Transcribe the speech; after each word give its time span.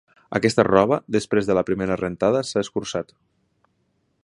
Aquesta 0.37 0.63
roba, 0.67 0.97
després 1.17 1.49
de 1.51 1.57
la 1.59 1.63
primera 1.67 1.99
rentada 2.03 2.43
s'ha 2.53 2.65
escurçat. 2.67 3.17